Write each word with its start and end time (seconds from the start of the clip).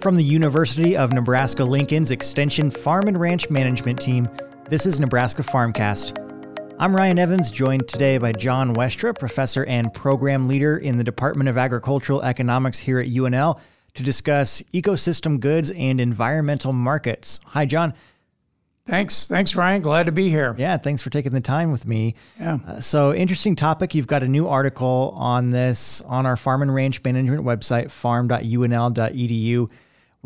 From 0.00 0.14
the 0.14 0.22
University 0.22 0.96
of 0.96 1.12
Nebraska 1.12 1.64
Lincoln's 1.64 2.12
Extension 2.12 2.70
Farm 2.70 3.08
and 3.08 3.18
Ranch 3.18 3.50
Management 3.50 4.00
Team, 4.00 4.28
this 4.68 4.86
is 4.86 5.00
Nebraska 5.00 5.42
Farmcast. 5.42 6.76
I'm 6.78 6.94
Ryan 6.94 7.18
Evans, 7.18 7.50
joined 7.50 7.88
today 7.88 8.16
by 8.18 8.30
John 8.30 8.76
Westra, 8.76 9.12
professor 9.12 9.64
and 9.64 9.92
program 9.92 10.46
leader 10.46 10.76
in 10.76 10.98
the 10.98 11.02
Department 11.02 11.48
of 11.48 11.58
Agricultural 11.58 12.22
Economics 12.22 12.78
here 12.78 13.00
at 13.00 13.08
UNL, 13.08 13.58
to 13.94 14.04
discuss 14.04 14.62
ecosystem 14.72 15.40
goods 15.40 15.72
and 15.72 16.00
environmental 16.00 16.72
markets. 16.72 17.40
Hi, 17.46 17.66
John. 17.66 17.92
Thanks. 18.86 19.26
Thanks, 19.26 19.56
Ryan. 19.56 19.82
Glad 19.82 20.06
to 20.06 20.12
be 20.12 20.28
here. 20.28 20.54
Yeah, 20.56 20.76
thanks 20.76 21.02
for 21.02 21.10
taking 21.10 21.32
the 21.32 21.40
time 21.40 21.72
with 21.72 21.88
me. 21.88 22.14
Yeah. 22.38 22.58
Uh, 22.64 22.80
so, 22.80 23.12
interesting 23.12 23.56
topic. 23.56 23.96
You've 23.96 24.06
got 24.06 24.22
a 24.22 24.28
new 24.28 24.46
article 24.46 25.12
on 25.16 25.50
this 25.50 26.02
on 26.02 26.24
our 26.24 26.36
farm 26.36 26.62
and 26.62 26.72
ranch 26.72 27.02
management 27.02 27.42
website, 27.42 27.90
farm.unl.edu. 27.90 29.68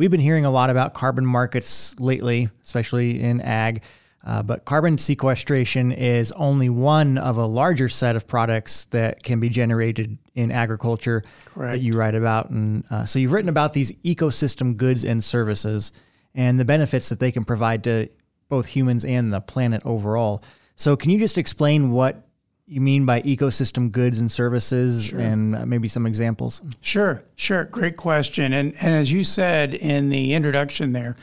We've 0.02 0.10
been 0.10 0.18
hearing 0.18 0.44
a 0.44 0.50
lot 0.50 0.68
about 0.68 0.94
carbon 0.94 1.24
markets 1.24 1.94
lately, 2.00 2.48
especially 2.60 3.22
in 3.22 3.40
ag. 3.40 3.82
Uh, 4.26 4.42
but 4.42 4.64
carbon 4.64 4.98
sequestration 4.98 5.92
is 5.92 6.32
only 6.32 6.68
one 6.68 7.18
of 7.18 7.36
a 7.36 7.46
larger 7.46 7.88
set 7.88 8.16
of 8.16 8.26
products 8.26 8.86
that 8.86 9.22
can 9.22 9.38
be 9.38 9.48
generated 9.48 10.18
in 10.34 10.50
agriculture 10.50 11.22
Correct. 11.44 11.78
that 11.78 11.84
you 11.84 11.92
write 11.92 12.16
about. 12.16 12.50
And 12.50 12.84
uh, 12.90 13.06
so 13.06 13.20
you've 13.20 13.30
written 13.30 13.48
about 13.48 13.74
these 13.74 13.92
ecosystem 14.02 14.76
goods 14.76 15.04
and 15.04 15.22
services 15.22 15.92
and 16.34 16.58
the 16.58 16.64
benefits 16.64 17.08
that 17.10 17.20
they 17.20 17.30
can 17.30 17.44
provide 17.44 17.84
to 17.84 18.08
both 18.48 18.66
humans 18.66 19.04
and 19.04 19.32
the 19.32 19.40
planet 19.40 19.82
overall. 19.84 20.42
So, 20.74 20.96
can 20.96 21.12
you 21.12 21.18
just 21.20 21.38
explain 21.38 21.92
what 21.92 22.26
you 22.66 22.80
mean 22.80 23.04
by 23.04 23.20
ecosystem 23.22 23.90
goods 23.90 24.18
and 24.20 24.30
services 24.30 25.06
Sure. 25.06 25.20
and 25.20 25.54
uh, 25.56 25.66
maybe 25.66 25.88
some 25.88 26.06
examples? 26.06 26.62
Sure, 26.80 27.22
sure. 27.36 27.64
Great 27.64 27.96
question. 27.96 28.52
And 28.52 28.74
and 28.80 28.94
as 28.94 29.10
you 29.12 29.24
said 29.24 29.74
in 29.74 30.08
the 30.10 30.34
introduction 30.34 30.92
there, 30.92 31.16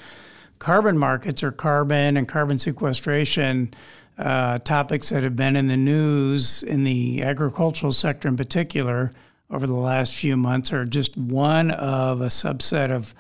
carbon 0.60 0.98
markets 0.98 1.42
or 1.44 1.52
carbon 1.52 2.18
and 2.18 2.28
carbon 2.28 2.60
sequestration 2.60 3.74
uh, 4.18 4.60
topics 4.60 5.10
that 5.10 5.24
have 5.24 5.36
been 5.38 5.56
in 5.56 5.68
the 5.68 5.78
news 5.78 6.62
in 6.64 6.84
the 6.84 7.22
agricultural 7.24 7.94
sector 7.94 8.28
in 8.28 8.36
particular 8.36 9.14
over 9.50 9.66
the 9.66 9.74
last 9.74 10.14
few 10.14 10.36
months 10.36 10.74
are 10.74 10.86
just 10.86 11.18
one 11.18 11.72
of 11.72 12.22
a 12.22 12.26
subset 12.28 12.92
of 12.92 13.16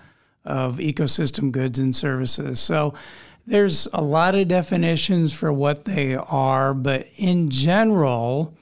of 0.45 0.77
ecosystem 0.77 1.51
goods 1.51 1.79
and 1.79 1.95
services. 1.95 2.59
So 2.59 2.93
there's 3.49 3.87
a 3.93 4.01
lot 4.01 4.35
of 4.35 4.47
definitions 4.47 5.33
for 5.33 5.51
what 5.51 5.83
they 5.83 6.15
are, 6.15 6.73
but 6.75 7.07
in 7.17 7.49
general, 7.49 8.55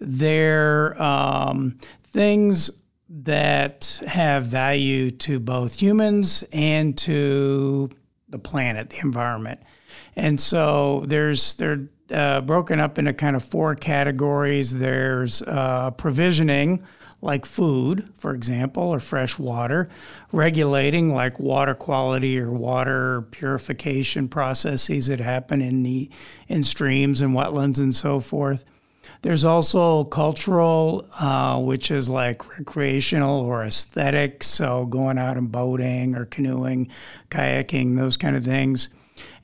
they're 0.00 1.00
um, 1.00 1.78
things 2.02 2.70
that 3.08 4.02
have 4.06 4.44
value 4.44 5.12
to 5.12 5.38
both 5.38 5.80
humans 5.80 6.44
and 6.52 6.98
to 6.98 7.88
the 8.28 8.38
planet, 8.38 8.90
the 8.90 8.98
environment. 9.04 9.60
And 10.16 10.40
so 10.40 11.04
there's 11.06 11.54
they're 11.54 11.86
uh, 12.10 12.40
broken 12.40 12.80
up 12.80 12.98
into 12.98 13.12
kind 13.12 13.36
of 13.36 13.44
four 13.44 13.76
categories. 13.76 14.74
There's 14.74 15.42
uh, 15.42 15.92
provisioning, 15.92 16.82
like 17.22 17.46
food, 17.46 18.10
for 18.16 18.34
example, 18.34 18.82
or 18.82 19.00
fresh 19.00 19.38
water, 19.38 19.88
regulating, 20.32 21.14
like 21.14 21.38
water 21.38 21.74
quality 21.74 22.38
or 22.38 22.50
water 22.50 23.22
purification 23.30 24.28
processes 24.28 25.06
that 25.06 25.20
happen 25.20 25.62
in 25.62 25.84
the 25.84 26.10
in 26.48 26.64
streams 26.64 27.20
and 27.20 27.34
wetlands 27.34 27.78
and 27.78 27.94
so 27.94 28.20
forth. 28.20 28.64
There's 29.22 29.44
also 29.44 30.02
cultural, 30.04 31.06
uh, 31.18 31.60
which 31.60 31.92
is 31.92 32.08
like 32.08 32.58
recreational 32.58 33.40
or 33.40 33.62
aesthetic, 33.62 34.42
so 34.42 34.84
going 34.86 35.16
out 35.16 35.36
and 35.36 35.50
boating 35.50 36.16
or 36.16 36.24
canoeing, 36.24 36.90
kayaking, 37.30 37.96
those 37.96 38.16
kind 38.16 38.34
of 38.34 38.44
things. 38.44 38.88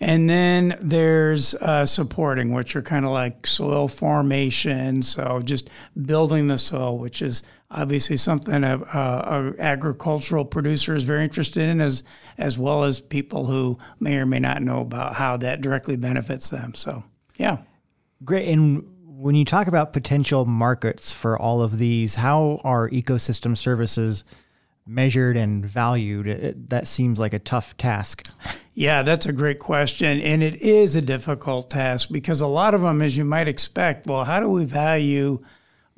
And 0.01 0.29
then 0.29 0.77
there's 0.81 1.55
uh, 1.55 1.87
supporting, 1.87 2.53
which 2.53 2.75
are 2.75 2.83
kind 2.83 3.05
of 3.05 3.13
like 3.13 3.47
soil 3.47 3.89
formation, 3.89 5.03
so 5.03 5.43
just 5.45 5.71
building 6.01 6.49
the 6.49 6.59
soil, 6.59 6.99
which 6.99 7.21
is 7.23 7.43
obviously 7.71 8.17
something 8.17 8.65
a, 8.65 8.79
a, 8.79 8.99
a 8.99 9.55
agricultural 9.61 10.45
producer 10.45 10.95
is 10.95 11.05
very 11.05 11.25
interested 11.25 11.69
in, 11.69 11.81
as 11.81 12.03
as 12.39 12.59
well 12.59 12.85
as 12.85 13.01
people 13.01 13.47
who 13.47 13.79
may 14.01 14.17
or 14.17 14.27
may 14.27 14.41
not 14.41 14.63
know 14.63 14.81
about 14.81 15.15
how 15.15 15.37
that 15.37 15.61
directly 15.61 15.97
benefits 15.97 16.51
them. 16.51 16.75
So, 16.75 17.05
yeah. 17.37 17.59
Great. 18.25 18.49
And 18.49 18.85
when 19.05 19.35
you 19.35 19.45
talk 19.45 19.67
about 19.67 19.93
potential 19.93 20.45
markets 20.45 21.13
for 21.13 21.39
all 21.39 21.61
of 21.63 21.79
these, 21.79 22.15
how 22.15 22.61
are 22.65 22.89
ecosystem 22.91 23.57
services 23.57 24.25
measured 24.87 25.37
and 25.37 25.65
valued? 25.65 26.27
It, 26.27 26.71
that 26.71 26.87
seems 26.87 27.19
like 27.19 27.33
a 27.33 27.39
tough 27.39 27.77
task. 27.77 28.29
Yeah, 28.75 29.03
that's 29.03 29.27
a 29.27 29.33
great 29.33 29.59
question. 29.59 30.21
And 30.21 30.43
it 30.43 30.55
is 30.57 30.95
a 30.97 31.03
difficult 31.03 31.69
task 31.69 32.11
because 32.13 32.41
a 32.41 32.47
lot 32.47 32.75
of 32.75 32.81
them, 32.81 33.03
as 33.03 33.17
you 33.17 33.25
might 33.25 33.49
expect, 33.49 34.07
well, 34.07 34.25
how 34.25 34.41
do 34.41 34.49
we 34.49 34.65
value 34.65 35.41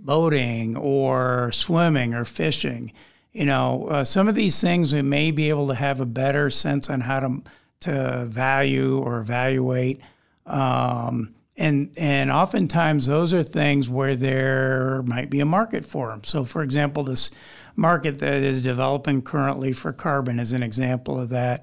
boating 0.05 0.77
or 0.77 1.51
swimming 1.53 2.15
or 2.15 2.25
fishing? 2.25 2.93
You 3.33 3.47
know, 3.47 3.87
uh, 3.89 4.05
some 4.05 4.29
of 4.29 4.35
these 4.35 4.61
things 4.61 4.93
we 4.93 5.03
may 5.03 5.31
be 5.31 5.51
able 5.51 5.69
to 5.69 5.75
have 5.75 6.01
a 6.01 6.07
better 6.07 6.51
sense 6.51 6.91
on 6.91 7.01
how 7.01 7.21
to, 7.21 7.43
to 7.81 8.27
value 8.29 8.99
or 8.99 9.21
evaluate. 9.21 10.01
Um, 10.47 11.35
and, 11.57 11.93
and 11.97 12.31
oftentimes 12.31 13.07
those 13.07 13.35
are 13.35 13.43
things 13.43 13.89
where 13.89 14.17
there 14.17 15.03
might 15.03 15.31
be 15.31 15.41
a 15.41 15.45
market 15.45 15.85
for 15.85 16.09
them. 16.09 16.25
So, 16.25 16.45
for 16.45 16.63
example, 16.63 17.05
this 17.05 17.31
market 17.77 18.19
that 18.19 18.43
is 18.43 18.63
developing 18.63 19.23
currently 19.23 19.73
for 19.73 19.93
carbon 19.93 20.41
is 20.41 20.53
an 20.53 20.63
example 20.63 21.21
of 21.21 21.29
that. 21.31 21.63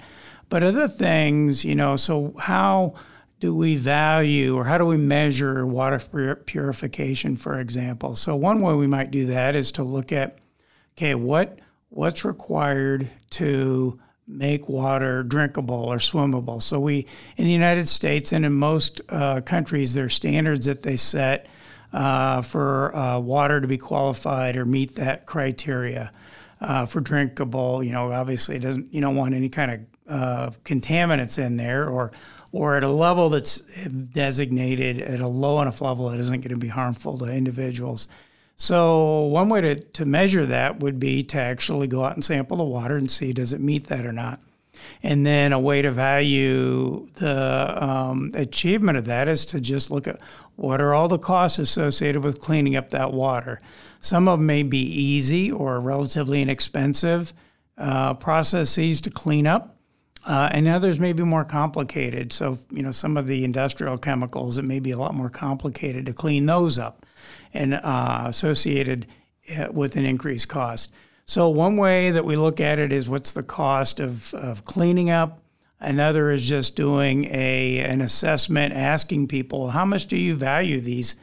But 0.50 0.64
other 0.64 0.88
things, 0.88 1.66
you 1.66 1.76
know, 1.76 1.96
so 1.96 2.34
how 2.40 2.94
do 3.40 3.56
we 3.56 3.76
value 3.76 4.56
or 4.56 4.66
how 4.66 4.78
do 4.78 4.86
we 4.86 4.98
measure 4.98 5.66
water 5.66 6.00
purification, 6.46 7.36
for 7.36 7.60
example? 7.60 8.16
So 8.16 8.36
one 8.36 8.62
way 8.62 8.74
we 8.74 8.88
might 8.88 9.12
do 9.12 9.28
that 9.28 9.56
is 9.56 9.72
to 9.74 9.84
look 9.84 10.12
at, 10.12 10.40
okay, 10.98 11.16
what 11.16 11.60
what's 11.90 12.26
required 12.26 13.08
to 13.30 14.00
make 14.28 14.68
water 14.68 15.24
drinkable 15.24 15.86
or 15.86 15.98
swimmable. 15.98 16.62
So 16.62 16.80
we, 16.80 17.06
in 17.38 17.46
the 17.46 17.52
United 17.52 17.88
States 17.88 18.34
and 18.34 18.46
in 18.46 18.54
most 18.54 19.02
uh, 19.08 19.42
countries, 19.42 19.94
there 19.94 20.06
are 20.06 20.10
standards 20.10 20.66
that 20.66 20.84
they 20.84 20.98
set 20.98 21.48
uh, 21.94 22.42
for 22.42 22.94
uh, 22.94 23.20
water 23.20 23.62
to 23.62 23.68
be 23.68 23.78
qualified 23.78 24.58
or 24.58 24.66
meet 24.66 24.96
that 24.96 25.26
criteria 25.26 26.12
uh, 26.62 26.86
for 26.86 27.02
drinkable. 27.02 27.84
You 27.84 27.92
know, 27.92 28.12
obviously, 28.12 28.56
it 28.56 28.62
doesn't. 28.62 28.94
You 28.94 29.02
don't 29.02 29.16
want 29.16 29.34
any 29.34 29.50
kind 29.50 29.72
of 29.72 29.80
uh, 30.10 30.50
contaminants 30.64 31.44
in 31.44 31.58
there, 31.58 31.90
or 31.90 32.12
or 32.52 32.76
at 32.76 32.84
a 32.84 32.90
level 32.90 33.30
that's 33.30 33.60
designated 33.88 35.00
at 35.00 35.20
a 35.20 35.28
low 35.28 35.62
enough 35.62 35.82
level 35.82 36.10
that 36.10 36.20
isn't 36.20 36.42
going 36.42 36.54
to 36.54 36.58
be 36.58 36.68
harmful 36.70 37.18
to 37.20 37.26
individuals. 37.26 38.08
So 38.56 39.26
one 39.26 39.50
way 39.50 39.62
to, 39.62 39.76
to 39.76 40.06
measure 40.06 40.46
that 40.48 40.80
would 40.80 41.00
be 41.00 41.24
to 41.24 41.38
actually 41.38 41.88
go 41.88 42.04
out 42.04 42.14
and 42.14 42.26
sample 42.26 42.58
the 42.58 42.64
water 42.64 42.98
and 42.98 43.10
see 43.10 43.32
does 43.32 43.54
it 43.54 43.62
meet 43.62 43.88
that 43.88 44.06
or 44.06 44.12
not. 44.12 44.40
And 45.04 45.26
then 45.26 45.54
a 45.54 45.60
way 45.60 45.82
to 45.82 45.92
value 45.92 47.08
the 47.16 47.84
um, 47.84 48.32
achievement 48.34 48.98
of 48.98 49.06
that 49.06 49.28
is 49.28 49.46
to 49.48 49.62
just 49.62 49.92
look 49.92 50.08
at 50.08 50.20
what 50.56 50.82
are 50.82 50.94
all 50.94 51.08
the 51.08 51.20
costs 51.20 51.60
associated 51.60 52.24
with 52.24 52.42
cleaning 52.42 52.76
up 52.76 52.90
that 52.90 53.14
water. 53.14 53.60
Some 54.00 54.28
of 54.28 54.40
them 54.40 54.46
may 54.48 54.64
be 54.64 54.80
easy 54.80 55.52
or 55.52 55.80
relatively 55.80 56.42
inexpensive 56.42 57.34
uh, 57.78 58.16
processes 58.16 59.02
to 59.02 59.12
clean 59.12 59.48
up. 59.48 59.74
Uh, 60.26 60.50
and 60.52 60.68
others 60.68 61.00
may 61.00 61.14
be 61.14 61.24
more 61.24 61.46
complicated. 61.46 62.34
So, 62.34 62.58
you 62.70 62.84
know, 62.84 62.92
some 62.92 63.16
of 63.16 63.28
the 63.28 63.46
industrial 63.46 63.98
chemicals, 63.98 64.58
it 64.58 64.66
may 64.66 64.82
be 64.82 64.92
a 64.92 64.98
lot 64.98 65.16
more 65.16 65.30
complicated 65.30 66.06
to 66.08 66.14
clean 66.14 66.48
those 66.48 66.78
up 66.78 67.06
and 67.54 67.76
uh, 67.76 68.24
associated 68.26 69.08
uh, 69.58 69.68
with 69.72 69.96
an 69.96 70.06
increased 70.06 70.50
cost. 70.50 70.92
So, 71.28 71.50
one 71.50 71.76
way 71.76 72.12
that 72.12 72.24
we 72.24 72.38
look 72.38 72.62
at 72.62 72.80
it 72.80 72.94
is 72.94 73.10
what's 73.10 73.34
the 73.34 73.44
cost 73.44 74.00
of, 74.00 74.34
of 74.34 74.64
cleaning 74.64 75.10
up. 75.10 75.42
Another 75.82 76.32
is 76.32 76.48
just 76.48 76.78
doing 76.78 77.26
a, 77.26 77.80
an 77.80 78.00
assessment, 78.00 78.74
asking 78.74 79.28
people, 79.28 79.70
how 79.70 79.84
much 79.84 80.08
do 80.08 80.16
you 80.16 80.36
value 80.36 80.80
these 80.80 81.18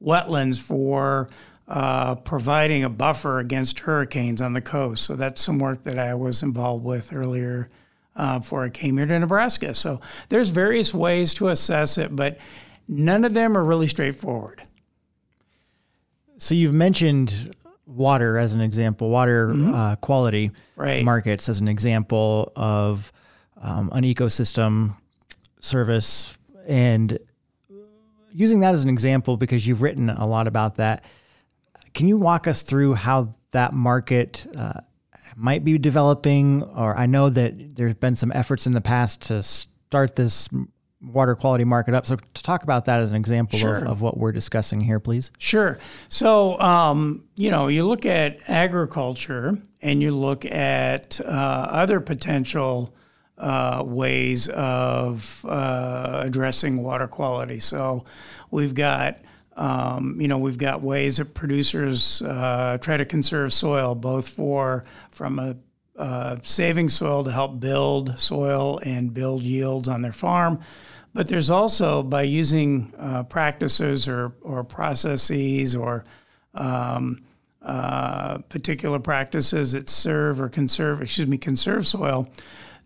wetlands 0.00 0.62
for 0.62 1.28
uh, 1.66 2.14
providing 2.14 2.84
a 2.84 2.88
buffer 2.88 3.40
against 3.40 3.80
hurricanes 3.80 4.40
on 4.40 4.52
the 4.52 4.60
coast? 4.60 5.04
So, 5.04 5.16
that's 5.16 5.42
some 5.42 5.58
work 5.58 5.82
that 5.82 5.98
I 5.98 6.14
was 6.14 6.44
involved 6.44 6.84
with 6.84 7.12
earlier 7.12 7.68
uh, 8.14 8.38
before 8.38 8.64
I 8.64 8.68
came 8.68 8.96
here 8.96 9.06
to 9.06 9.18
Nebraska. 9.18 9.74
So, 9.74 10.00
there's 10.28 10.50
various 10.50 10.94
ways 10.94 11.34
to 11.34 11.48
assess 11.48 11.98
it, 11.98 12.14
but 12.14 12.38
none 12.86 13.24
of 13.24 13.34
them 13.34 13.58
are 13.58 13.64
really 13.64 13.88
straightforward. 13.88 14.62
So 16.40 16.54
you've 16.54 16.72
mentioned 16.72 17.56
water 17.88 18.38
as 18.38 18.52
an 18.54 18.60
example, 18.60 19.08
water 19.10 19.52
uh, 19.56 19.96
quality 19.96 20.50
Right. 20.76 21.04
markets 21.04 21.48
as 21.48 21.58
an 21.60 21.68
example 21.68 22.52
of 22.54 23.10
um, 23.60 23.90
an 23.92 24.04
ecosystem 24.04 24.92
service, 25.60 26.36
and 26.66 27.18
using 28.30 28.60
that 28.60 28.74
as 28.74 28.84
an 28.84 28.90
example 28.90 29.36
because 29.36 29.66
you've 29.66 29.82
written 29.82 30.10
a 30.10 30.26
lot 30.26 30.46
about 30.46 30.76
that. 30.76 31.04
Can 31.94 32.06
you 32.06 32.18
walk 32.18 32.46
us 32.46 32.62
through 32.62 32.94
how 32.94 33.34
that 33.50 33.72
market 33.72 34.46
uh, 34.56 34.80
might 35.34 35.64
be 35.64 35.78
developing, 35.78 36.62
or 36.62 36.96
I 36.96 37.06
know 37.06 37.30
that 37.30 37.74
there's 37.74 37.94
been 37.94 38.14
some 38.14 38.30
efforts 38.34 38.66
in 38.66 38.72
the 38.74 38.80
past 38.80 39.22
to 39.28 39.42
start 39.42 40.14
this 40.14 40.48
water 41.00 41.34
quality 41.34 41.64
market 41.64 41.94
up. 41.94 42.06
So, 42.06 42.16
to 42.16 42.42
talk 42.42 42.62
about 42.62 42.86
that 42.86 43.00
as 43.00 43.10
an 43.10 43.16
example 43.16 43.58
sure. 43.58 43.76
of, 43.76 43.84
of, 43.84 44.00
what 44.00 44.16
we're 44.16 44.32
discussing 44.32 44.80
here, 44.80 45.00
please. 45.00 45.30
Sure. 45.38 45.78
So, 46.08 46.58
um, 46.60 47.24
you 47.36 47.50
know, 47.50 47.68
you 47.68 47.86
look 47.86 48.04
at 48.04 48.38
agriculture 48.48 49.58
and 49.80 50.02
you 50.02 50.14
look 50.14 50.44
at 50.44 51.20
uh, 51.20 51.28
other 51.28 52.00
potential 52.00 52.94
uh, 53.36 53.84
ways 53.86 54.48
of 54.48 55.44
uh, 55.48 56.22
addressing 56.24 56.82
water 56.82 57.06
quality. 57.06 57.60
So, 57.60 58.04
we've 58.50 58.74
got 58.74 59.20
um, 59.58 60.20
you 60.20 60.28
know, 60.28 60.38
we've 60.38 60.56
got 60.56 60.82
ways 60.82 61.16
that 61.16 61.34
producers 61.34 62.22
uh, 62.22 62.78
try 62.80 62.96
to 62.96 63.04
conserve 63.04 63.52
soil, 63.52 63.96
both 63.96 64.28
for 64.28 64.84
from 65.10 65.40
a 65.40 65.56
uh, 65.98 66.36
saving 66.42 66.88
soil 66.88 67.24
to 67.24 67.30
help 67.30 67.60
build 67.60 68.18
soil 68.18 68.80
and 68.84 69.12
build 69.12 69.42
yields 69.42 69.88
on 69.88 70.00
their 70.00 70.12
farm. 70.12 70.60
But 71.12 71.28
there's 71.28 71.50
also 71.50 72.02
by 72.02 72.22
using 72.22 72.94
uh, 72.98 73.24
practices 73.24 74.06
or, 74.06 74.32
or 74.40 74.62
processes 74.62 75.74
or 75.74 76.04
um, 76.54 77.22
uh, 77.62 78.38
particular 78.48 78.98
practices 78.98 79.72
that 79.72 79.88
serve 79.88 80.40
or 80.40 80.48
conserve, 80.48 81.02
excuse 81.02 81.28
me, 81.28 81.36
conserve 81.38 81.86
soil, 81.86 82.28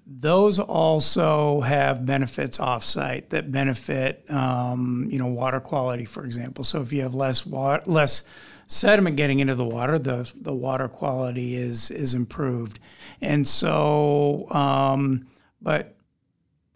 those 0.06 0.58
also 0.58 1.60
have 1.60 2.04
benefits 2.04 2.58
offsite 2.58 3.28
that 3.28 3.52
benefit, 3.52 4.24
um, 4.30 5.06
you 5.10 5.18
know, 5.18 5.28
water 5.28 5.60
quality, 5.60 6.04
for 6.04 6.24
example. 6.24 6.64
So 6.64 6.80
if 6.80 6.92
you 6.92 7.02
have 7.02 7.14
less 7.14 7.46
water, 7.46 7.82
less 7.86 8.24
sediment 8.72 9.16
getting 9.16 9.40
into 9.40 9.54
the 9.54 9.64
water, 9.64 9.98
the 9.98 10.32
the 10.40 10.54
water 10.54 10.88
quality 10.88 11.54
is 11.54 11.90
is 11.90 12.14
improved, 12.14 12.78
and 13.20 13.46
so, 13.46 14.50
um, 14.50 15.26
but 15.60 15.94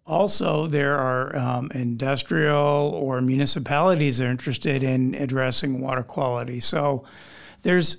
also 0.07 0.67
there 0.67 0.97
are 0.97 1.37
um, 1.37 1.71
industrial 1.75 2.93
or 2.95 3.21
municipalities 3.21 4.19
that 4.19 4.27
are 4.27 4.31
interested 4.31 4.83
in 4.83 5.15
addressing 5.15 5.81
water 5.81 6.03
quality. 6.03 6.61
So 6.61 7.05
there's 7.63 7.99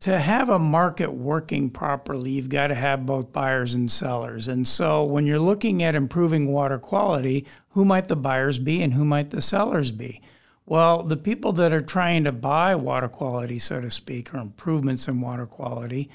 to 0.00 0.18
have 0.18 0.50
a 0.50 0.58
market 0.58 1.12
working 1.12 1.70
properly, 1.70 2.32
you've 2.32 2.50
got 2.50 2.66
to 2.66 2.74
have 2.74 3.06
both 3.06 3.32
buyers 3.32 3.74
and 3.74 3.90
sellers. 3.90 4.46
And 4.48 4.66
so 4.66 5.04
when 5.04 5.24
you're 5.26 5.38
looking 5.38 5.82
at 5.82 5.94
improving 5.94 6.52
water 6.52 6.78
quality, 6.78 7.46
who 7.70 7.84
might 7.84 8.08
the 8.08 8.16
buyers 8.16 8.58
be 8.58 8.82
and 8.82 8.92
who 8.92 9.04
might 9.04 9.30
the 9.30 9.40
sellers 9.40 9.92
be? 9.92 10.20
Well, 10.66 11.04
the 11.04 11.16
people 11.16 11.52
that 11.52 11.72
are 11.72 11.80
trying 11.80 12.24
to 12.24 12.32
buy 12.32 12.74
water 12.74 13.08
quality, 13.08 13.58
so 13.58 13.80
to 13.80 13.90
speak, 13.90 14.34
or 14.34 14.38
improvements 14.38 15.08
in 15.08 15.20
water 15.20 15.46
quality, 15.46 16.10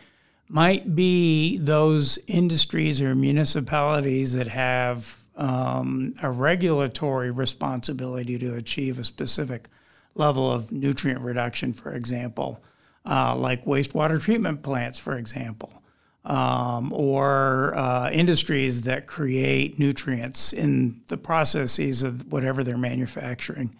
might 0.49 0.95
be 0.95 1.57
those 1.57 2.19
industries 2.27 3.01
or 3.01 3.15
municipalities 3.15 4.33
that 4.33 4.47
have 4.47 5.17
um, 5.37 6.13
a 6.21 6.29
regulatory 6.29 7.31
responsibility 7.31 8.37
to 8.37 8.55
achieve 8.55 8.99
a 8.99 9.03
specific 9.03 9.69
level 10.15 10.51
of 10.51 10.71
nutrient 10.73 11.21
reduction, 11.21 11.71
for 11.71 11.93
example 11.93 12.61
uh, 13.05 13.35
like 13.35 13.65
wastewater 13.65 14.21
treatment 14.21 14.61
plants, 14.61 14.99
for 14.99 15.17
example, 15.17 15.81
um, 16.25 16.93
or 16.93 17.73
uh, 17.75 18.09
industries 18.11 18.83
that 18.83 19.07
create 19.07 19.79
nutrients 19.79 20.53
in 20.53 21.01
the 21.07 21.17
processes 21.17 22.03
of 22.03 22.31
whatever 22.31 22.63
they're 22.63 22.77
manufacturing. 22.77 23.73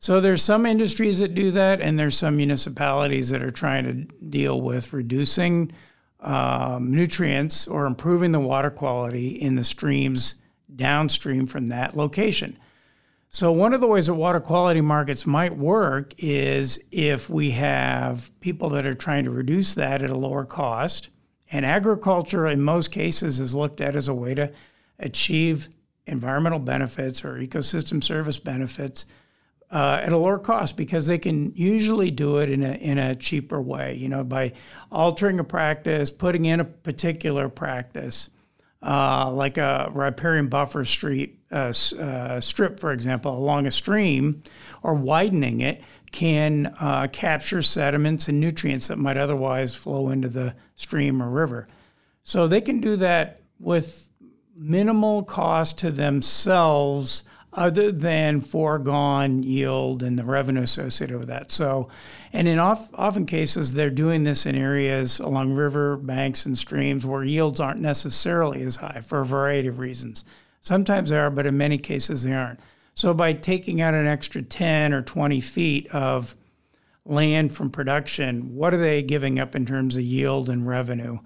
So 0.00 0.20
there's 0.20 0.42
some 0.42 0.64
industries 0.64 1.18
that 1.18 1.34
do 1.34 1.50
that, 1.52 1.80
and 1.80 1.98
there's 1.98 2.16
some 2.16 2.36
municipalities 2.36 3.30
that 3.30 3.42
are 3.42 3.50
trying 3.50 3.84
to 3.84 4.26
deal 4.26 4.60
with 4.60 4.92
reducing 4.92 5.72
um, 6.20 6.94
nutrients 6.94 7.66
or 7.66 7.86
improving 7.86 8.32
the 8.32 8.40
water 8.40 8.70
quality 8.70 9.28
in 9.28 9.56
the 9.56 9.64
streams 9.64 10.36
downstream 10.74 11.46
from 11.46 11.68
that 11.68 11.96
location. 11.96 12.56
So, 13.30 13.52
one 13.52 13.74
of 13.74 13.80
the 13.80 13.86
ways 13.86 14.06
that 14.06 14.14
water 14.14 14.40
quality 14.40 14.80
markets 14.80 15.26
might 15.26 15.54
work 15.54 16.14
is 16.16 16.80
if 16.90 17.28
we 17.28 17.50
have 17.50 18.30
people 18.40 18.70
that 18.70 18.86
are 18.86 18.94
trying 18.94 19.24
to 19.24 19.30
reduce 19.30 19.74
that 19.74 20.02
at 20.02 20.10
a 20.10 20.16
lower 20.16 20.44
cost. 20.44 21.10
And 21.50 21.64
agriculture, 21.64 22.46
in 22.46 22.62
most 22.62 22.90
cases, 22.90 23.40
is 23.40 23.54
looked 23.54 23.80
at 23.80 23.96
as 23.96 24.08
a 24.08 24.14
way 24.14 24.34
to 24.34 24.52
achieve 24.98 25.68
environmental 26.06 26.58
benefits 26.58 27.24
or 27.24 27.36
ecosystem 27.36 28.02
service 28.02 28.38
benefits 28.38 29.06
uh, 29.70 30.00
at 30.02 30.12
a 30.12 30.16
lower 30.16 30.38
cost 30.38 30.76
because 30.76 31.06
they 31.06 31.18
can 31.18 31.52
usually 31.54 32.10
do 32.10 32.38
it 32.38 32.50
in 32.50 32.62
a, 32.62 32.72
in 32.72 32.98
a 32.98 33.14
cheaper 33.14 33.60
way, 33.60 33.94
you 33.94 34.08
know, 34.08 34.24
by 34.24 34.52
altering 34.90 35.38
a 35.38 35.44
practice, 35.44 36.10
putting 36.10 36.46
in 36.46 36.60
a 36.60 36.64
particular 36.64 37.48
practice 37.48 38.30
uh, 38.82 39.30
like 39.30 39.58
a 39.58 39.90
riparian 39.92 40.48
buffer 40.48 40.84
street 40.84 41.38
uh, 41.50 41.72
uh, 41.98 42.40
strip, 42.40 42.78
for 42.78 42.92
example, 42.92 43.36
along 43.36 43.66
a 43.66 43.70
stream, 43.70 44.42
or 44.82 44.94
widening 44.94 45.60
it 45.60 45.82
can 46.12 46.66
uh, 46.80 47.08
capture 47.12 47.60
sediments 47.60 48.28
and 48.28 48.40
nutrients 48.40 48.88
that 48.88 48.96
might 48.96 49.16
otherwise 49.16 49.74
flow 49.74 50.08
into 50.10 50.28
the 50.28 50.54
stream 50.76 51.22
or 51.22 51.28
river. 51.28 51.68
So 52.22 52.46
they 52.46 52.60
can 52.60 52.80
do 52.80 52.96
that 52.96 53.40
with 53.58 54.08
minimal 54.54 55.22
cost 55.22 55.78
to 55.78 55.90
themselves 55.90 57.24
other 57.58 57.90
than 57.90 58.40
foregone 58.40 59.42
yield 59.42 60.04
and 60.04 60.16
the 60.16 60.24
revenue 60.24 60.62
associated 60.62 61.18
with 61.18 61.26
that. 61.26 61.50
So, 61.50 61.88
and 62.32 62.46
in 62.46 62.60
off, 62.60 62.88
often 62.94 63.26
cases, 63.26 63.74
they're 63.74 63.90
doing 63.90 64.22
this 64.22 64.46
in 64.46 64.54
areas 64.54 65.18
along 65.18 65.54
river 65.54 65.96
banks 65.96 66.46
and 66.46 66.56
streams 66.56 67.04
where 67.04 67.24
yields 67.24 67.58
aren't 67.58 67.80
necessarily 67.80 68.62
as 68.62 68.76
high 68.76 69.00
for 69.04 69.20
a 69.20 69.24
variety 69.24 69.66
of 69.66 69.80
reasons. 69.80 70.24
Sometimes 70.60 71.10
they 71.10 71.18
are, 71.18 71.30
but 71.30 71.46
in 71.46 71.58
many 71.58 71.78
cases 71.78 72.22
they 72.22 72.32
aren't. 72.32 72.60
So, 72.94 73.12
by 73.12 73.32
taking 73.32 73.80
out 73.80 73.94
an 73.94 74.06
extra 74.06 74.40
10 74.40 74.92
or 74.92 75.02
20 75.02 75.40
feet 75.40 75.88
of 75.90 76.36
land 77.04 77.52
from 77.52 77.70
production, 77.70 78.54
what 78.54 78.72
are 78.72 78.78
they 78.78 79.02
giving 79.02 79.40
up 79.40 79.56
in 79.56 79.66
terms 79.66 79.96
of 79.96 80.02
yield 80.02 80.48
and 80.48 80.66
revenue? 80.66 81.18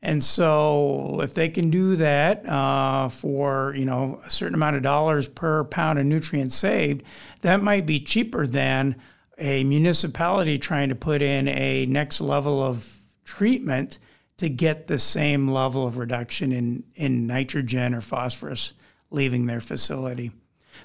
And 0.00 0.22
so, 0.22 1.20
if 1.22 1.34
they 1.34 1.48
can 1.48 1.70
do 1.70 1.96
that 1.96 2.48
uh, 2.48 3.08
for 3.08 3.74
you 3.76 3.84
know 3.84 4.20
a 4.24 4.30
certain 4.30 4.54
amount 4.54 4.76
of 4.76 4.82
dollars 4.82 5.26
per 5.28 5.64
pound 5.64 5.98
of 5.98 6.06
nutrients 6.06 6.54
saved, 6.54 7.02
that 7.40 7.62
might 7.62 7.84
be 7.84 7.98
cheaper 7.98 8.46
than 8.46 8.96
a 9.38 9.64
municipality 9.64 10.58
trying 10.58 10.88
to 10.88 10.94
put 10.94 11.22
in 11.22 11.48
a 11.48 11.86
next 11.86 12.20
level 12.20 12.62
of 12.62 12.96
treatment 13.24 13.98
to 14.36 14.48
get 14.48 14.86
the 14.86 14.98
same 14.98 15.48
level 15.48 15.86
of 15.86 15.98
reduction 15.98 16.52
in, 16.52 16.84
in 16.94 17.26
nitrogen 17.26 17.94
or 17.94 18.00
phosphorus 18.00 18.72
leaving 19.10 19.46
their 19.46 19.60
facility. 19.60 20.30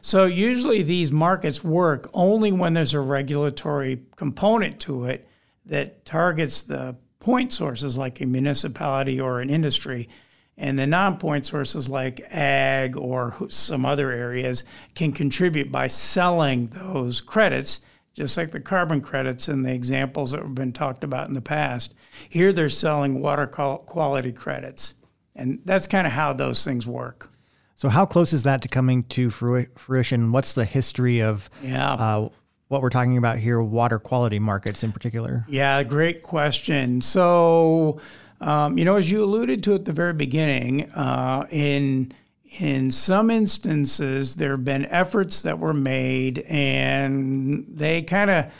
So 0.02 0.26
usually 0.26 0.82
these 0.82 1.12
markets 1.12 1.64
work 1.64 2.10
only 2.14 2.52
when 2.52 2.74
there's 2.74 2.94
a 2.94 3.00
regulatory 3.00 4.02
component 4.16 4.80
to 4.82 5.06
it 5.06 5.28
that 5.66 6.04
targets 6.06 6.64
the 6.64 6.96
point 7.24 7.54
sources 7.54 7.98
like 7.98 8.20
a 8.20 8.26
municipality 8.26 9.20
or 9.20 9.40
an 9.40 9.50
industry. 9.50 10.10
And 10.58 10.78
the 10.78 10.86
non 10.86 11.18
point 11.18 11.46
sources 11.46 11.90
like 11.90 12.22
ag 12.30 12.96
or 12.96 13.34
some 13.50 13.86
other 13.86 14.12
areas 14.12 14.66
can 14.94 15.14
contribute 15.14 15.72
by 15.72 15.88
selling 15.88 16.68
those 16.68 17.22
credits, 17.22 17.82
just 18.14 18.38
like 18.38 18.52
the 18.52 18.60
carbon 18.60 19.02
credits 19.02 19.50
in 19.50 19.64
the 19.64 19.74
examples 19.74 20.32
that 20.32 20.42
have 20.42 20.54
been 20.54 20.74
talked 20.74 21.04
about 21.04 21.30
in 21.30 21.34
the 21.34 21.42
past. 21.42 21.96
Here 22.30 22.54
they're 22.54 22.70
selling 22.70 23.22
water 23.22 23.48
quality 23.48 24.32
credits. 24.32 24.96
And 25.36 25.60
that's 25.66 25.88
kind 25.88 26.06
of 26.06 26.14
how 26.14 26.34
those 26.34 26.64
things 26.64 26.86
work. 26.86 27.30
So, 27.76 27.90
how 27.90 28.06
close 28.06 28.34
is 28.34 28.44
that 28.44 28.62
to 28.62 28.68
coming 28.68 29.04
to 29.06 29.30
fruition? 29.32 30.32
What's 30.32 30.54
the 30.54 30.66
history 30.66 31.22
of 31.22 31.50
yeah. 31.64 31.94
Uh, 31.94 32.30
what 32.74 32.82
we're 32.82 32.90
talking 32.90 33.18
about 33.18 33.38
here, 33.38 33.62
water 33.62 34.00
quality 34.00 34.40
markets 34.40 34.84
in 34.84 34.92
particular? 34.92 35.46
Yeah, 35.48 35.84
great 35.84 36.24
question. 36.24 37.02
So, 37.02 38.02
um, 38.42 38.80
you 38.80 38.84
know, 38.84 38.96
as 38.96 39.12
you 39.12 39.24
alluded 39.24 39.64
to 39.66 39.76
at 39.76 39.86
the 39.86 39.92
very 39.92 40.14
beginning, 40.14 40.92
uh, 40.92 41.46
in 41.52 42.12
in 42.60 42.90
some 42.90 43.30
instances, 43.30 44.36
there 44.36 44.52
have 44.52 44.66
been 44.66 44.86
efforts 44.86 45.44
that 45.44 45.60
were 45.60 45.74
made, 45.74 46.40
and 46.40 47.66
they 47.68 48.02
kind 48.02 48.30
of, 48.32 48.54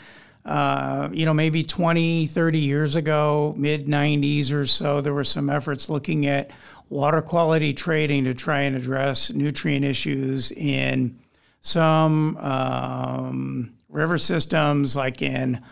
uh, 0.44 1.08
you 1.12 1.24
know, 1.24 1.34
maybe 1.34 1.64
20, 1.64 2.26
30 2.26 2.58
years 2.58 2.94
ago, 2.94 3.52
mid 3.56 3.86
90s 3.86 4.52
or 4.52 4.64
so, 4.66 5.00
there 5.00 5.14
were 5.14 5.24
some 5.24 5.50
efforts 5.50 5.90
looking 5.90 6.26
at 6.26 6.52
water 6.88 7.20
quality 7.20 7.74
trading 7.74 8.24
to 8.24 8.34
try 8.34 8.60
and 8.60 8.76
address 8.76 9.32
nutrient 9.32 9.84
issues 9.84 10.52
in 10.52 11.18
some 11.62 12.36
um, 12.36 13.73
river 13.94 14.18
systems 14.18 14.96
like 14.96 15.22
in 15.22 15.62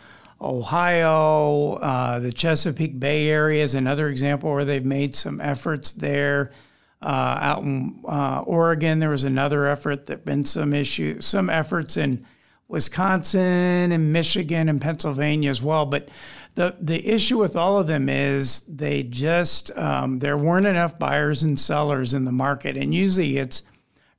Ohio, 0.40 1.74
uh, 1.74 2.18
the 2.18 2.32
Chesapeake 2.32 2.98
Bay 2.98 3.28
area 3.28 3.62
is 3.62 3.74
another 3.74 4.08
example 4.08 4.52
where 4.52 4.64
they've 4.64 4.84
made 4.84 5.14
some 5.14 5.40
efforts 5.40 5.92
there. 5.92 6.52
Uh, 7.00 7.38
out 7.40 7.64
in 7.64 8.00
uh, 8.08 8.44
Oregon, 8.46 9.00
there 9.00 9.10
was 9.10 9.24
another 9.24 9.66
effort 9.66 10.06
that 10.06 10.24
been 10.24 10.44
some 10.44 10.72
issues, 10.72 11.26
some 11.26 11.50
efforts 11.50 11.96
in 11.96 12.24
Wisconsin 12.68 13.90
and 13.90 14.12
Michigan 14.12 14.68
and 14.68 14.80
Pennsylvania 14.80 15.50
as 15.50 15.60
well. 15.60 15.84
But 15.84 16.08
the 16.54 16.76
the 16.80 17.04
issue 17.04 17.38
with 17.38 17.56
all 17.56 17.78
of 17.78 17.88
them 17.88 18.08
is 18.08 18.60
they 18.62 19.02
just 19.02 19.76
um, 19.76 20.20
there 20.20 20.38
weren't 20.38 20.66
enough 20.66 20.96
buyers 20.96 21.42
and 21.42 21.58
sellers 21.58 22.14
in 22.14 22.24
the 22.24 22.32
market, 22.32 22.76
and 22.76 22.94
usually 22.94 23.38
it's 23.38 23.64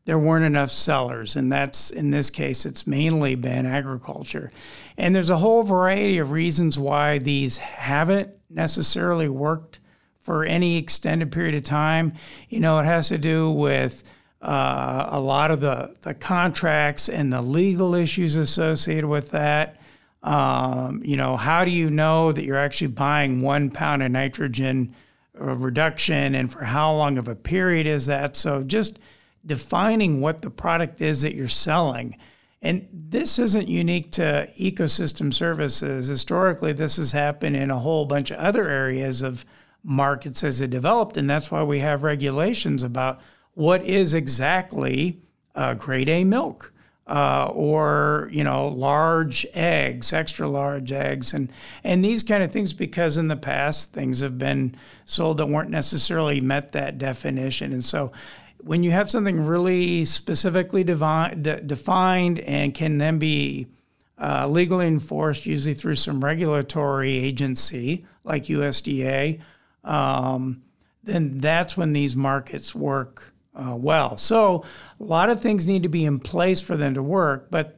there 0.06 0.20
weren't 0.20 0.46
enough 0.46 0.70
sellers, 0.70 1.36
and 1.36 1.52
that's 1.52 1.90
in 1.92 2.12
this 2.12 2.30
case 2.30 2.66
it's 2.66 2.86
mainly 2.86 3.36
been 3.36 3.66
agriculture, 3.66 4.52
and 4.98 5.16
there's 5.16 5.30
a 5.30 5.38
whole 5.38 5.64
variety 5.64 6.18
of 6.18 6.32
reasons 6.32 6.78
why 6.78 7.20
these 7.20 7.58
haven't 7.58 8.30
necessarily 8.50 9.30
worked 9.30 9.80
for 10.18 10.46
any 10.46 10.78
extended 10.78 11.32
period 11.32 11.56
of 11.56 11.64
time. 11.64 12.14
You 12.50 12.62
know, 12.62 12.80
it 12.80 12.86
has 12.86 13.10
to 13.10 13.18
do 13.18 13.52
with 13.52 14.04
uh, 14.42 15.08
a 15.10 15.20
lot 15.20 15.52
of 15.52 15.60
the, 15.60 15.96
the 16.02 16.14
contracts 16.14 17.10
and 17.10 17.32
the 17.32 17.42
legal 17.42 17.96
issues 17.96 18.36
associated 18.36 19.08
with 19.08 19.32
that. 19.32 19.82
Um, 20.24 21.02
you 21.04 21.18
know, 21.18 21.36
how 21.36 21.66
do 21.66 21.72
you 21.72 21.90
know 21.90 22.32
that 22.32 22.44
you're 22.44 22.58
actually 22.58 22.88
buying 22.88 23.42
one 23.42 23.70
pound 23.70 24.02
of 24.02 24.12
nitrogen 24.12 24.96
reduction 25.34 26.36
and 26.36 26.52
for 26.52 26.64
how 26.64 26.94
long 26.94 27.18
of 27.18 27.28
a 27.28 27.36
period 27.36 27.88
is 27.88 28.06
that? 28.06 28.38
So 28.38 28.64
just 28.64 29.00
defining 29.46 30.22
what 30.22 30.42
the 30.42 30.50
product 30.50 31.02
is 31.02 31.22
that 31.22 31.36
you're 31.36 31.48
selling. 31.48 32.18
And 32.62 32.88
this 32.94 33.40
isn't 33.40 33.68
unique 33.68 34.12
to 34.14 34.50
ecosystem 34.58 35.34
services. 35.34 36.08
Historically, 36.08 36.72
this 36.72 36.96
has 36.96 37.12
happened 37.12 37.58
in 37.58 37.70
a 37.70 37.80
whole 37.80 38.06
bunch 38.06 38.32
of 38.32 38.38
other 38.38 38.70
areas 38.70 39.22
of 39.22 39.46
markets 39.84 40.44
as 40.46 40.60
they 40.60 40.68
developed. 40.68 41.18
And 41.18 41.30
that's 41.30 41.52
why 41.52 41.64
we 41.64 41.80
have 41.80 42.04
regulations 42.04 42.84
about 42.84 43.20
what 43.54 43.84
is 43.84 44.14
exactly 44.14 45.22
uh, 45.56 45.74
grade 45.74 46.10
A 46.10 46.24
milk. 46.24 46.72
Uh, 47.06 47.52
or 47.54 48.30
you 48.32 48.46
know 48.46 48.70
large 48.70 49.46
eggs, 49.54 50.14
extra 50.14 50.48
large 50.48 50.90
eggs, 50.94 51.34
and 51.34 51.52
and 51.84 52.04
these 52.04 52.24
kind 52.24 52.42
of 52.42 52.50
things 52.50 52.74
because 52.74 53.18
in 53.18 53.28
the 53.28 53.36
past 53.36 53.92
things 53.92 54.22
have 54.22 54.40
been 54.40 54.74
sold 55.04 55.36
that 55.36 55.48
weren't 55.48 55.70
necessarily 55.70 56.40
met 56.40 56.72
that 56.72 56.98
definition, 56.98 57.74
and 57.74 57.84
so 57.84 58.14
when 58.64 58.84
you 58.84 58.92
have 58.92 59.10
something 59.10 59.46
really 59.46 60.06
specifically 60.06 60.84
devi- 60.84 61.36
de- 61.42 61.62
defined 61.62 62.40
and 62.40 62.74
can 62.74 62.98
then 62.98 63.20
be 63.20 63.68
uh, 64.18 64.48
legally 64.48 64.88
enforced, 64.88 65.46
usually 65.46 65.74
through 65.74 65.96
some 65.96 66.24
regulatory 66.24 67.12
agency 67.12 68.06
like 68.24 68.46
USDA, 68.46 69.42
um, 69.84 70.62
then 71.04 71.40
that's 71.40 71.76
when 71.76 71.92
these 71.92 72.16
markets 72.16 72.74
work 72.74 73.34
uh, 73.54 73.76
well. 73.76 74.18
So 74.18 74.64
a 75.00 75.04
lot 75.04 75.30
of 75.30 75.42
things 75.42 75.68
need 75.68 75.84
to 75.84 75.90
be 75.90 76.06
in 76.06 76.20
place 76.20 76.62
for 76.62 76.78
them 76.78 76.94
to 76.94 77.04
work, 77.04 77.48
but 77.52 77.76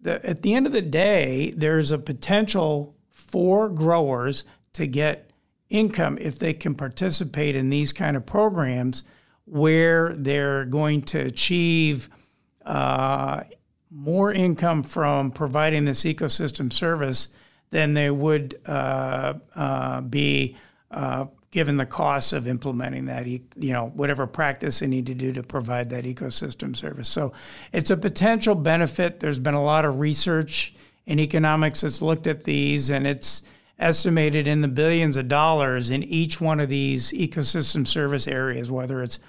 the, 0.00 0.24
at 0.24 0.42
the 0.42 0.54
end 0.54 0.66
of 0.66 0.72
the 0.72 0.82
day, 0.82 1.52
there's 1.56 1.90
a 1.90 1.98
potential 1.98 2.94
for 3.10 3.68
growers 3.68 4.44
to 4.74 4.86
get 4.86 5.30
income 5.68 6.16
if 6.20 6.38
they 6.38 6.52
can 6.52 6.74
participate 6.74 7.56
in 7.56 7.68
these 7.68 7.92
kind 7.92 8.16
of 8.16 8.24
programs 8.24 9.02
where 9.50 10.14
they're 10.14 10.64
going 10.64 11.02
to 11.02 11.18
achieve 11.18 12.08
uh, 12.64 13.42
more 13.90 14.32
income 14.32 14.82
from 14.82 15.30
providing 15.30 15.84
this 15.84 16.04
ecosystem 16.04 16.72
service 16.72 17.30
than 17.70 17.94
they 17.94 18.10
would 18.10 18.60
uh, 18.66 19.34
uh, 19.54 20.00
be 20.02 20.56
uh, 20.90 21.26
given 21.50 21.76
the 21.78 21.86
costs 21.86 22.32
of 22.32 22.46
implementing 22.46 23.06
that, 23.06 23.26
you 23.26 23.72
know, 23.72 23.86
whatever 23.94 24.26
practice 24.26 24.80
they 24.80 24.86
need 24.86 25.06
to 25.06 25.14
do 25.14 25.32
to 25.32 25.42
provide 25.42 25.88
that 25.90 26.04
ecosystem 26.04 26.76
service. 26.76 27.08
So 27.08 27.32
it's 27.72 27.90
a 27.90 27.96
potential 27.96 28.54
benefit. 28.54 29.20
There's 29.20 29.38
been 29.38 29.54
a 29.54 29.62
lot 29.62 29.84
of 29.84 29.98
research 29.98 30.74
in 31.06 31.18
economics 31.18 31.80
that's 31.80 32.02
looked 32.02 32.26
at 32.26 32.44
these, 32.44 32.90
and 32.90 33.06
it's 33.06 33.44
estimated 33.78 34.46
in 34.46 34.60
the 34.60 34.68
billions 34.68 35.16
of 35.16 35.28
dollars 35.28 35.88
in 35.88 36.02
each 36.02 36.40
one 36.40 36.60
of 36.60 36.68
these 36.68 37.12
ecosystem 37.12 37.86
service 37.86 38.28
areas, 38.28 38.70
whether 38.70 39.02
it's 39.02 39.20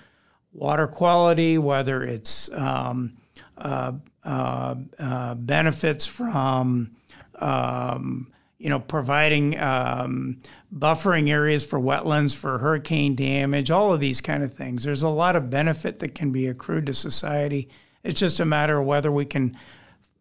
water 0.53 0.87
quality, 0.87 1.57
whether 1.57 2.03
it's 2.03 2.51
um, 2.53 3.17
uh, 3.57 3.93
uh, 4.23 4.75
uh, 4.99 5.35
benefits 5.35 6.05
from 6.05 6.91
um, 7.39 8.31
you 8.57 8.69
know 8.69 8.79
providing 8.79 9.57
um, 9.59 10.37
buffering 10.73 11.29
areas 11.29 11.65
for 11.65 11.79
wetlands 11.79 12.35
for 12.35 12.57
hurricane 12.57 13.15
damage, 13.15 13.71
all 13.71 13.93
of 13.93 13.99
these 13.99 14.21
kind 14.21 14.43
of 14.43 14.53
things. 14.53 14.83
There's 14.83 15.03
a 15.03 15.09
lot 15.09 15.35
of 15.35 15.49
benefit 15.49 15.99
that 15.99 16.15
can 16.15 16.31
be 16.31 16.47
accrued 16.47 16.85
to 16.87 16.93
society. 16.93 17.69
It's 18.03 18.19
just 18.19 18.39
a 18.39 18.45
matter 18.45 18.79
of 18.79 18.85
whether 18.85 19.11
we 19.11 19.25
can 19.25 19.57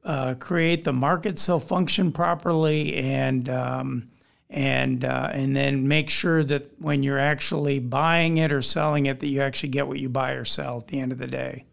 uh, 0.04 0.34
create 0.38 0.84
the 0.84 0.92
market 0.92 1.38
so 1.38 1.58
function 1.58 2.12
properly 2.12 2.96
and 2.96 3.48
um, 3.48 4.08
and 4.50 5.04
uh, 5.04 5.30
and 5.32 5.54
then 5.54 5.88
make 5.88 6.08
sure 6.08 6.42
that 6.44 6.68
when 6.78 7.02
you're 7.02 7.18
actually 7.18 7.80
buying 7.80 8.38
it 8.38 8.52
or 8.52 8.62
selling 8.62 9.06
it, 9.06 9.20
that 9.20 9.26
you 9.26 9.42
actually 9.42 9.68
get 9.68 9.86
what 9.86 9.98
you 9.98 10.08
buy 10.08 10.32
or 10.32 10.44
sell 10.44 10.78
at 10.78 10.88
the 10.88 11.00
end 11.00 11.12
of 11.12 11.18
the 11.18 11.26
day. 11.26 11.64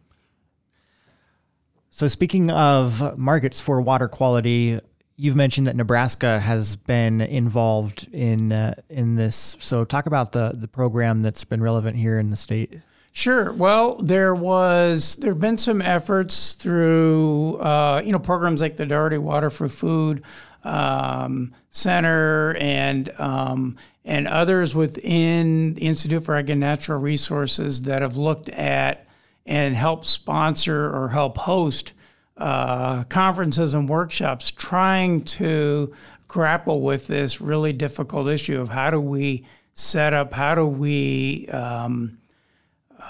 So 1.89 2.09
speaking 2.09 2.51
of 2.51 3.17
markets 3.17 3.61
for 3.61 3.79
water 3.79 4.09
quality, 4.09 4.79
you've 5.15 5.37
mentioned 5.37 5.67
that 5.67 5.77
Nebraska 5.77 6.41
has 6.41 6.75
been 6.75 7.21
involved 7.21 8.09
in 8.11 8.51
uh, 8.51 8.73
in 8.89 9.15
this. 9.15 9.55
So 9.59 9.85
talk 9.85 10.05
about 10.05 10.33
the 10.33 10.51
the 10.53 10.67
program 10.67 11.23
that's 11.23 11.45
been 11.45 11.63
relevant 11.63 11.95
here 11.95 12.19
in 12.19 12.29
the 12.29 12.35
state. 12.35 12.81
Sure. 13.13 13.53
Well, 13.53 13.95
there 14.01 14.35
was 14.35 15.15
there 15.15 15.31
have 15.31 15.39
been 15.39 15.57
some 15.57 15.81
efforts 15.81 16.53
through 16.55 17.55
uh, 17.59 18.01
you 18.03 18.11
know 18.11 18.19
programs 18.19 18.61
like 18.61 18.75
the 18.75 18.85
Daugherty 18.85 19.17
Water 19.17 19.49
for 19.49 19.69
Food, 19.69 20.23
um, 20.65 21.53
Center 21.69 22.55
and 22.55 23.11
um, 23.17 23.77
and 24.03 24.27
others 24.27 24.75
within 24.75 25.73
the 25.75 25.81
Institute 25.81 26.23
for 26.23 26.35
Ag 26.35 26.49
and 26.49 26.59
Natural 26.59 26.99
Resources 26.99 27.83
that 27.83 28.01
have 28.01 28.17
looked 28.17 28.49
at 28.49 29.07
and 29.45 29.75
helped 29.75 30.05
sponsor 30.05 30.93
or 30.95 31.09
help 31.09 31.37
host 31.37 31.93
uh, 32.37 33.03
conferences 33.05 33.73
and 33.73 33.87
workshops 33.87 34.51
trying 34.51 35.23
to 35.23 35.93
grapple 36.27 36.81
with 36.81 37.07
this 37.07 37.39
really 37.39 37.71
difficult 37.71 38.27
issue 38.27 38.59
of 38.59 38.69
how 38.69 38.89
do 38.91 38.99
we 38.99 39.45
set 39.73 40.13
up, 40.13 40.33
how 40.33 40.55
do 40.55 40.65
we 40.65 41.47
um, 41.51 42.17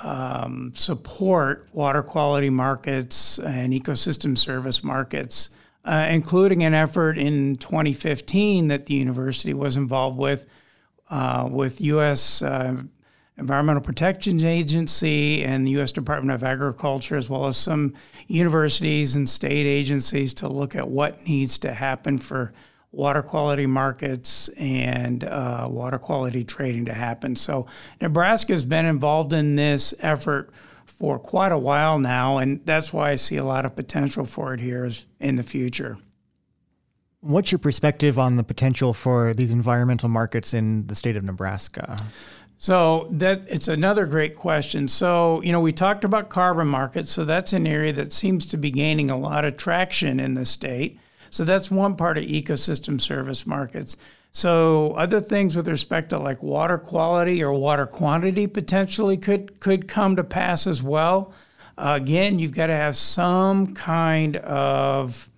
um, 0.03 0.71
support 0.75 1.67
water 1.73 2.03
quality 2.03 2.49
markets 2.49 3.39
and 3.39 3.73
ecosystem 3.73 4.37
service 4.37 4.83
markets 4.83 5.51
uh, 5.85 6.07
including 6.09 6.63
an 6.63 6.73
effort 6.73 7.17
in 7.17 7.55
2015 7.57 8.69
that 8.69 8.87
the 8.87 8.95
university 8.95 9.53
was 9.53 9.77
involved 9.77 10.17
with, 10.17 10.47
uh, 11.09 11.47
with 11.49 11.79
U.S. 11.81 12.41
Uh, 12.41 12.81
Environmental 13.37 13.83
Protection 13.83 14.43
Agency 14.43 15.43
and 15.43 15.67
the 15.67 15.71
U.S. 15.71 15.91
Department 15.91 16.33
of 16.33 16.43
Agriculture, 16.43 17.15
as 17.15 17.29
well 17.29 17.45
as 17.45 17.57
some 17.57 17.93
universities 18.27 19.15
and 19.15 19.29
state 19.29 19.65
agencies 19.67 20.33
to 20.35 20.47
look 20.47 20.75
at 20.75 20.87
what 20.87 21.21
needs 21.27 21.59
to 21.59 21.73
happen 21.73 22.17
for 22.17 22.53
water 22.91 23.21
quality 23.21 23.65
markets 23.65 24.47
and 24.57 25.25
uh, 25.25 25.67
water 25.69 25.99
quality 25.99 26.43
trading 26.43 26.85
to 26.85 26.93
happen. 26.93 27.35
So, 27.35 27.67
Nebraska 28.01 28.53
has 28.53 28.65
been 28.65 28.85
involved 28.85 29.33
in 29.33 29.55
this 29.55 29.93
effort 29.99 30.49
for 30.97 31.19
quite 31.19 31.51
a 31.51 31.57
while 31.57 31.99
now, 31.99 32.37
and 32.37 32.65
that's 32.65 32.93
why 32.93 33.11
I 33.11 33.15
see 33.15 33.37
a 33.37 33.43
lot 33.43 33.65
of 33.65 33.75
potential 33.75 34.25
for 34.25 34.53
it 34.53 34.59
here 34.59 34.89
in 35.19 35.35
the 35.35 35.43
future. 35.43 35.97
What's 37.19 37.51
your 37.51 37.59
perspective 37.59 38.19
on 38.19 38.35
the 38.35 38.43
potential 38.43 38.93
for 38.93 39.33
these 39.33 39.51
environmental 39.51 40.09
markets 40.09 40.53
in 40.53 40.87
the 40.87 40.95
state 40.95 41.15
of 41.15 41.23
Nebraska? 41.23 41.97
So 42.57 43.07
that 43.11 43.43
it's 43.49 43.67
another 43.67 44.05
great 44.05 44.35
question. 44.35 44.87
So, 44.87 45.41
you 45.41 45.51
know, 45.51 45.59
we 45.59 45.73
talked 45.73 46.03
about 46.03 46.29
carbon 46.29 46.67
markets, 46.67 47.11
so 47.11 47.25
that's 47.25 47.51
an 47.51 47.67
area 47.67 47.91
that 47.93 48.13
seems 48.13 48.45
to 48.47 48.57
be 48.57 48.71
gaining 48.71 49.09
a 49.09 49.17
lot 49.17 49.43
of 49.43 49.57
traction 49.57 50.19
in 50.19 50.35
the 50.35 50.45
state. 50.45 50.99
So 51.29 51.43
that's 51.43 51.69
one 51.69 51.97
part 51.97 52.17
of 52.17 52.23
ecosystem 52.23 53.01
service 53.01 53.45
markets. 53.45 53.97
So 54.35 54.91
other 54.97 55.21
things 55.21 55.55
with 55.55 55.69
respect 55.69 56.09
to 56.09 56.19
like 56.19 56.43
water 56.43 56.77
quality 56.77 57.41
or 57.41 57.53
water 57.53 57.85
quantity 57.85 58.47
potentially 58.47 59.15
could 59.15 59.61
could 59.61 59.87
come 59.87 60.17
to 60.17 60.25
pass 60.25 60.67
as 60.67 60.83
well. 60.83 61.31
Uh, 61.77 61.93
again, 61.95 62.37
you've 62.37 62.53
got 62.53 62.67
to 62.67 62.73
have 62.73 62.97
some 62.97 63.73
kind 63.73 64.35
of 64.35 65.29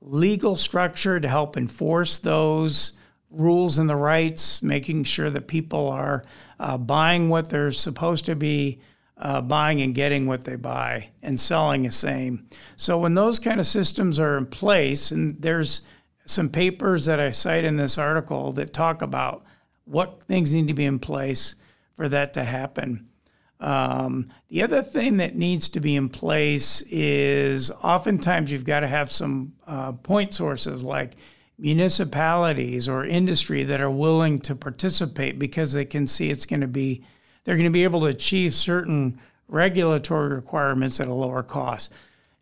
legal 0.00 0.54
structure 0.54 1.18
to 1.18 1.26
help 1.26 1.56
enforce 1.56 2.20
those 2.20 2.92
rules 3.28 3.78
and 3.78 3.90
the 3.90 3.96
rights, 3.96 4.62
making 4.62 5.02
sure 5.02 5.30
that 5.30 5.48
people 5.48 5.88
are 5.88 6.24
uh, 6.60 6.78
buying 6.78 7.30
what 7.30 7.48
they're 7.48 7.72
supposed 7.72 8.24
to 8.26 8.36
be 8.36 8.80
uh, 9.16 9.42
buying 9.42 9.82
and 9.82 9.96
getting 9.96 10.28
what 10.28 10.44
they 10.44 10.54
buy 10.54 11.08
and 11.24 11.40
selling 11.40 11.82
the 11.82 11.90
same. 11.90 12.46
So 12.76 12.98
when 12.98 13.14
those 13.14 13.40
kind 13.40 13.58
of 13.58 13.66
systems 13.66 14.20
are 14.20 14.36
in 14.36 14.46
place, 14.46 15.10
and 15.10 15.42
there's 15.42 15.82
some 16.26 16.48
papers 16.48 17.06
that 17.06 17.20
I 17.20 17.30
cite 17.30 17.64
in 17.64 17.76
this 17.76 17.98
article 17.98 18.52
that 18.52 18.72
talk 18.72 19.02
about 19.02 19.44
what 19.84 20.22
things 20.22 20.54
need 20.54 20.68
to 20.68 20.74
be 20.74 20.84
in 20.84 20.98
place 20.98 21.56
for 21.94 22.08
that 22.08 22.34
to 22.34 22.44
happen. 22.44 23.08
Um, 23.60 24.30
the 24.48 24.62
other 24.62 24.82
thing 24.82 25.18
that 25.18 25.36
needs 25.36 25.68
to 25.70 25.80
be 25.80 25.96
in 25.96 26.08
place 26.08 26.82
is 26.82 27.70
oftentimes 27.70 28.50
you've 28.50 28.64
got 28.64 28.80
to 28.80 28.88
have 28.88 29.10
some 29.10 29.54
uh, 29.66 29.92
point 29.92 30.34
sources 30.34 30.82
like 30.82 31.14
municipalities 31.58 32.88
or 32.88 33.04
industry 33.04 33.62
that 33.62 33.80
are 33.80 33.90
willing 33.90 34.40
to 34.40 34.56
participate 34.56 35.38
because 35.38 35.72
they 35.72 35.84
can 35.84 36.06
see 36.06 36.30
it's 36.30 36.46
going 36.46 36.60
to 36.60 36.68
be 36.68 37.04
they're 37.44 37.56
going 37.56 37.68
to 37.68 37.72
be 37.72 37.84
able 37.84 38.00
to 38.00 38.06
achieve 38.06 38.54
certain 38.54 39.20
regulatory 39.48 40.34
requirements 40.34 40.98
at 40.98 41.08
a 41.08 41.12
lower 41.12 41.42
cost. 41.42 41.92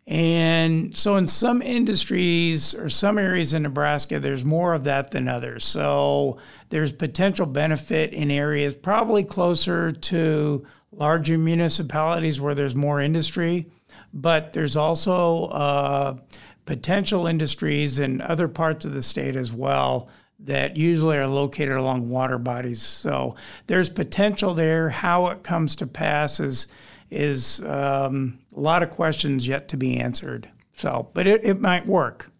And 0.05 0.95
so, 0.97 1.15
in 1.15 1.29
some 1.29 1.61
industries 1.61 2.75
or 2.75 2.89
some 2.89 3.17
areas 3.17 3.53
in 3.53 3.63
Nebraska, 3.63 4.19
there's 4.19 4.43
more 4.43 4.73
of 4.73 4.83
that 4.83 5.11
than 5.11 5.29
others. 5.29 5.63
So, 5.63 6.39
there's 6.69 6.91
potential 6.91 7.45
benefit 7.45 8.11
in 8.11 8.29
areas 8.29 8.75
probably 8.75 9.23
closer 9.23 9.93
to 9.93 10.65
larger 10.91 11.37
municipalities 11.37 12.41
where 12.41 12.53
there's 12.53 12.75
more 12.75 12.99
industry, 12.99 13.67
but 14.13 14.51
there's 14.51 14.75
also 14.75 15.45
uh, 15.45 16.17
potential 16.65 17.25
industries 17.25 17.99
in 17.99 18.19
other 18.19 18.49
parts 18.49 18.83
of 18.83 18.93
the 18.93 19.01
state 19.01 19.37
as 19.37 19.53
well 19.53 20.09
that 20.39 20.75
usually 20.75 21.17
are 21.17 21.27
located 21.27 21.73
along 21.73 22.09
water 22.09 22.37
bodies. 22.37 22.81
So, 22.81 23.37
there's 23.67 23.89
potential 23.89 24.53
there. 24.53 24.89
How 24.89 25.27
it 25.27 25.43
comes 25.43 25.77
to 25.77 25.87
pass 25.87 26.41
is 26.41 26.67
is 27.13 27.63
um, 27.65 28.39
a 28.55 28.59
lot 28.59 28.83
of 28.83 28.89
questions 28.89 29.47
yet 29.47 29.69
to 29.69 29.77
be 29.77 29.99
answered. 29.99 30.49
So, 30.75 31.09
but 31.13 31.27
it, 31.27 31.43
it 31.43 31.61
might 31.61 31.85
work. 31.85 32.31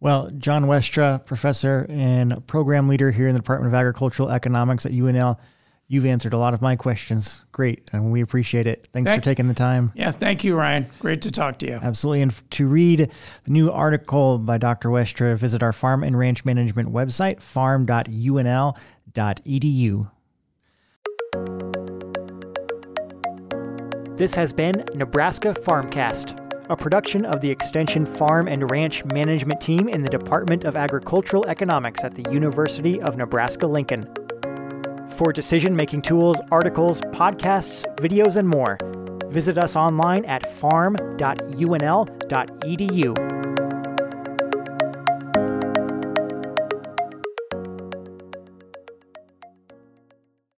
Well, 0.00 0.30
John 0.30 0.64
Westra, 0.64 1.24
professor 1.24 1.86
and 1.90 2.46
program 2.46 2.88
leader 2.88 3.10
here 3.10 3.28
in 3.28 3.34
the 3.34 3.40
Department 3.40 3.72
of 3.72 3.78
Agricultural 3.78 4.30
Economics 4.30 4.86
at 4.86 4.92
UNL, 4.92 5.38
you've 5.88 6.06
answered 6.06 6.32
a 6.32 6.38
lot 6.38 6.54
of 6.54 6.62
my 6.62 6.76
questions. 6.76 7.44
Great, 7.52 7.90
and 7.92 8.10
we 8.10 8.22
appreciate 8.22 8.66
it. 8.66 8.88
Thanks 8.92 9.10
thank, 9.10 9.22
for 9.22 9.24
taking 9.24 9.48
the 9.48 9.54
time. 9.54 9.92
Yeah, 9.94 10.10
thank 10.10 10.42
you, 10.42 10.56
Ryan. 10.56 10.86
Great 11.00 11.20
to 11.22 11.30
talk 11.30 11.58
to 11.58 11.66
you. 11.66 11.78
Absolutely. 11.82 12.22
And 12.22 12.50
to 12.52 12.66
read 12.66 13.10
the 13.44 13.50
new 13.50 13.70
article 13.70 14.38
by 14.38 14.56
Dr. 14.56 14.88
Westra, 14.88 15.36
visit 15.36 15.62
our 15.62 15.74
farm 15.74 16.02
and 16.02 16.18
ranch 16.18 16.46
management 16.46 16.88
website, 16.88 17.42
farm.unl.edu. 17.42 20.10
This 24.20 24.34
has 24.34 24.52
been 24.52 24.84
Nebraska 24.94 25.54
Farmcast, 25.54 26.36
a 26.68 26.76
production 26.76 27.24
of 27.24 27.40
the 27.40 27.48
Extension 27.48 28.04
Farm 28.04 28.48
and 28.48 28.70
Ranch 28.70 29.02
Management 29.06 29.62
Team 29.62 29.88
in 29.88 30.02
the 30.02 30.10
Department 30.10 30.64
of 30.64 30.76
Agricultural 30.76 31.46
Economics 31.46 32.04
at 32.04 32.14
the 32.14 32.30
University 32.30 33.00
of 33.00 33.16
Nebraska 33.16 33.66
Lincoln. 33.66 34.06
For 35.16 35.32
decision 35.32 35.74
making 35.74 36.02
tools, 36.02 36.38
articles, 36.50 37.00
podcasts, 37.00 37.86
videos, 37.96 38.36
and 38.36 38.46
more, 38.46 38.76
visit 39.30 39.56
us 39.56 39.74
online 39.74 40.26
at 40.26 40.54
farm.unl.edu. 40.56 41.10